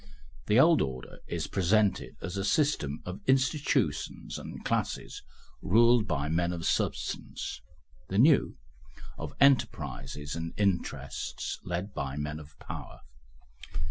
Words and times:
The 0.47 0.59
old 0.59 0.81
order 0.81 1.19
is 1.27 1.45
presented 1.45 2.15
as 2.23 2.35
a 2.35 2.43
system 2.43 3.03
of 3.05 3.21
institutions 3.27 4.39
and 4.39 4.65
classes 4.65 5.21
ruled 5.61 6.07
by 6.07 6.27
men 6.27 6.51
of 6.53 6.65
substance; 6.65 7.61
the 8.09 8.17
new, 8.17 8.57
of 9.19 9.35
enterprises 9.39 10.35
and 10.35 10.55
interests 10.57 11.59
led 11.63 11.93
by 11.93 12.15
men 12.17 12.39
of 12.39 12.57
power. 12.57 13.01